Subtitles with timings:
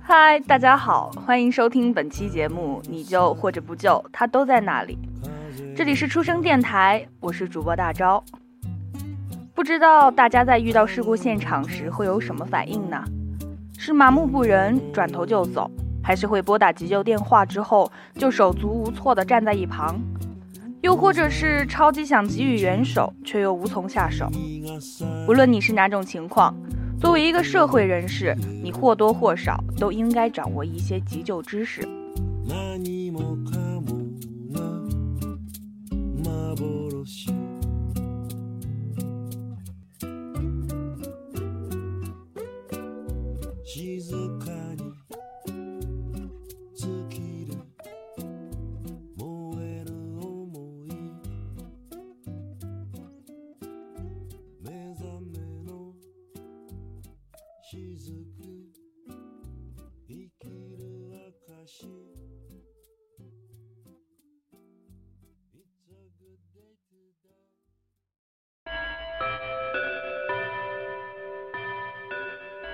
[0.00, 2.80] 嗨，大家好，欢迎收听本期节目。
[2.88, 4.98] 你救或者不救，他都在那里。
[5.76, 8.22] 这里是出生电台，我是主播大招。
[9.54, 13.02] 不知道大家在遇到事故现场时会有什么反应呢？
[13.78, 15.70] 是麻木不仁，转头就走，
[16.02, 20.00] 还是会拨打急救电话之后就手足无措地站在一旁？
[20.80, 24.30] 又或者是超级想给予援手，却又无从下手？
[25.26, 26.54] 无论你是哪种情况。
[27.00, 31.86] 作为一个社会人士，你或多或少都应该掌握一些急救知识。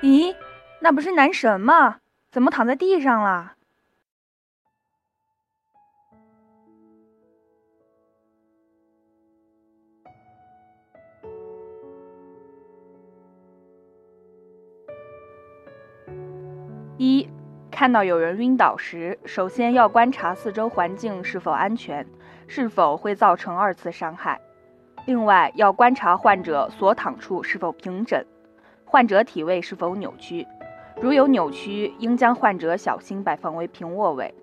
[0.00, 0.34] 咦，
[0.80, 2.00] 那不是男神吗？
[2.30, 3.57] 怎么躺在地上了？
[16.98, 17.28] 一，
[17.70, 22.04] 看到有人晕倒时，首先要观察四周环境是否安全，
[22.48, 24.40] 是否会造成二次伤害。
[25.06, 28.22] 另外，要观察患者所躺处是否平整。
[28.84, 30.44] 患者体位是否扭曲？
[31.00, 34.34] 如有扭曲，应将患者小心摆放为平卧位。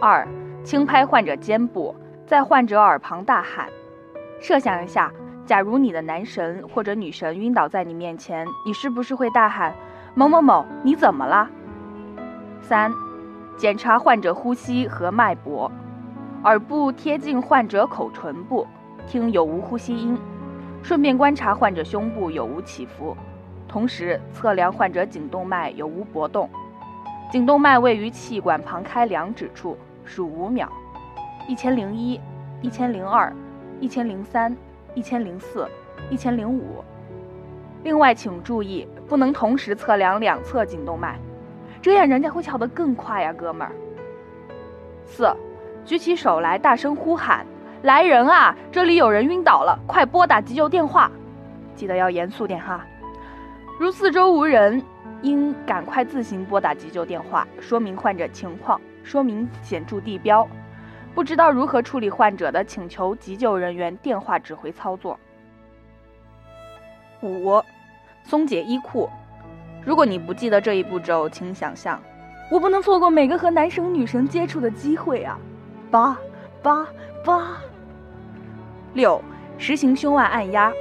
[0.00, 0.24] 二，
[0.62, 3.68] 轻拍患者肩部，在患者耳旁大喊。
[4.38, 5.12] 设想一下，
[5.44, 9.74] 假如你的男神或者女神晕倒在你面前，你是不是会大喊
[10.18, 11.46] “某某某，你怎么了？”
[12.66, 12.90] 三，
[13.58, 15.70] 检查患者呼吸和脉搏，
[16.42, 18.66] 耳部贴近患者口唇部，
[19.06, 20.16] 听有无呼吸音，
[20.82, 23.14] 顺便观察患者胸部有无起伏。
[23.68, 26.48] 同时测量患者颈动脉有无搏动，
[27.30, 30.66] 颈动脉位于气管旁开两指处，数五秒，
[31.46, 32.18] 一千零一、
[32.62, 33.30] 一千零二、
[33.80, 34.56] 一千零三、
[34.94, 35.68] 一千零四、
[36.08, 36.82] 一千零五。
[37.84, 41.18] 另外，请注意不能同时测量两侧颈动脉，
[41.80, 43.72] 这样人家会跳得更快呀，哥们儿。
[45.04, 45.34] 四，
[45.84, 47.46] 举起手来，大声呼喊
[47.82, 51.10] ：“来人啊，这里有人晕倒了，快拨打急救电话！”
[51.76, 52.84] 记得要严肃点哈。
[53.78, 54.82] 如四周无人，
[55.22, 60.48] 应赶快自行拨打急救电话，说明患者情况，说明显著地标。
[61.14, 65.18] 不知道如何处理患者的，请求急救人员电话指挥操作。
[67.22, 67.62] 五，
[68.26, 69.08] 松解衣裤。
[69.84, 72.02] 如果你不记得这一步骤，请想象，
[72.50, 75.38] 我不能错过每个和男神女神接触的机会啊！
[75.92, 76.18] 八
[76.60, 76.86] 八
[77.24, 77.56] 八。
[78.94, 79.22] 六，
[79.58, 80.72] 实行胸外按压。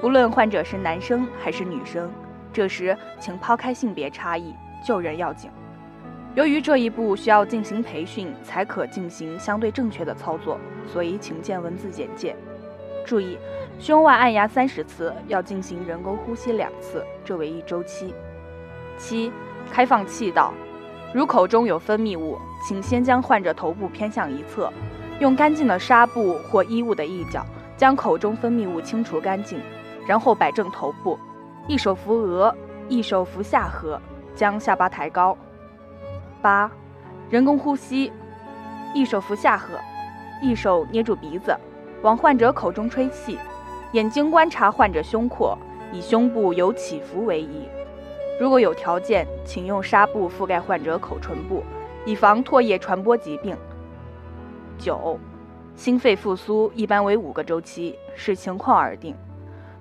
[0.00, 2.10] 不论患者是男生还是女生，
[2.52, 4.52] 这时请抛开性别差异，
[4.84, 5.48] 救人要紧。
[6.34, 12.34] 由于这一步需要进行培训才可进行相对正确的操作，所以请见文字简介。
[13.04, 13.38] 注意，
[13.78, 18.14] 胸外按压三十次，要进行人工呼吸两次，这为一周期。
[18.96, 19.32] 七，
[19.70, 20.52] 开放气道。
[21.12, 24.72] 如口中有分泌物，请先将患者头部偏向一侧，
[25.18, 27.44] 用干净的纱布或衣物的一角
[27.76, 29.60] 将口中分泌物清除干净。
[30.06, 31.18] 然后摆正头部，
[31.66, 32.54] 一手扶额，
[32.88, 34.00] 一手扶下颌，
[34.34, 35.36] 将下巴抬高。
[36.40, 36.70] 八，
[37.30, 38.12] 人工呼吸，
[38.94, 39.78] 一手扶下颌，
[40.40, 41.56] 一手捏住鼻子，
[42.02, 43.38] 往患者口中吹气，
[43.92, 45.56] 眼睛观察患者胸廓，
[45.92, 47.68] 以胸部有起伏为宜。
[48.40, 51.62] 如果有条件，请用纱布覆盖患者口唇部，
[52.06, 53.54] 以防唾液传播疾病。
[54.78, 55.18] 九，
[55.76, 59.14] 心肺复苏一般为五个周期，视情况而定。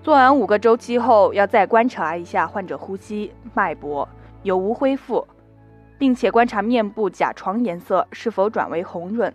[0.04, 4.08] 做完五个周期后，要再观察一下患者呼吸、脉搏
[4.44, 5.26] 有无恢复，
[5.98, 9.34] 并且观察面部甲床颜色是否转为红润。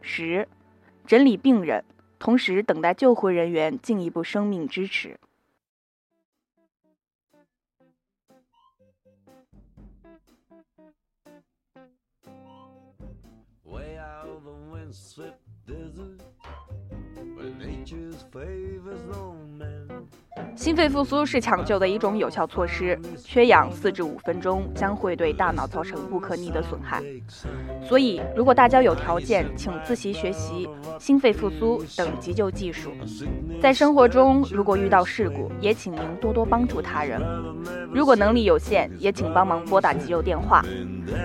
[0.00, 0.48] 十，
[1.06, 1.84] 整理病人，
[2.18, 5.18] 同时等待救护人员进一步生命支持。
[20.68, 27.02] 心肺复苏是抢救的一种有效措施，缺氧四至五分钟将会对大脑造成不可逆的损害。
[27.82, 30.68] 所以，如果大家有条件，请自习学习
[30.98, 32.90] 心肺复苏等急救技术。
[33.62, 37.18] 在生活中，如果遇到事故，也请您多多帮助他人。
[37.90, 40.62] 如果能力有限，也请帮忙拨打急救电话，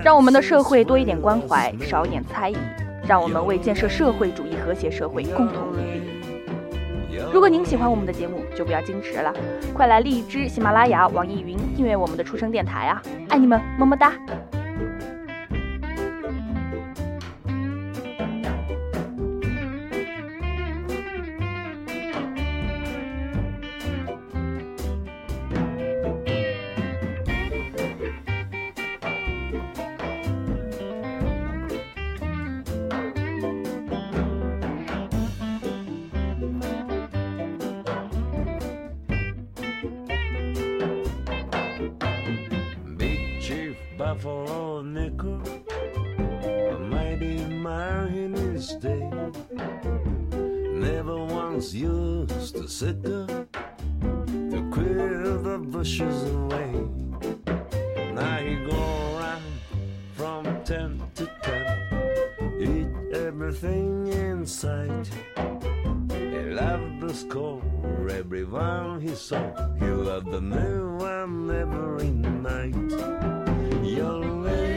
[0.02, 2.56] 让我们的社会多一点关怀，少一点猜疑，
[3.06, 6.03] 让我们为建设社会主义和谐社会共同努力。
[7.34, 9.34] 如果您喜欢我们的节目，就不要矜持了，
[9.72, 13.02] 快来荔枝、喜马拉雅、网易云订阅我们的出生电台啊！
[13.28, 14.12] 爱你们，么么哒。
[45.24, 49.10] Buffalo nickel, a mighty man in his day.
[50.70, 56.72] Never once used a sickle to clear the bushes away.
[58.12, 59.42] Now he go around
[60.12, 61.66] from ten to ten,
[62.60, 65.08] eat everything in sight.
[66.10, 67.62] He loved the score,
[68.10, 69.42] everyone he saw.
[69.78, 72.74] He loved the new one every night.
[73.82, 74.73] Your way